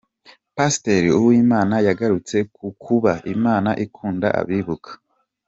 [0.55, 4.91] Pasiteri Uwimana yagarutse ku kuba ‘Imana ikunda abibuka’.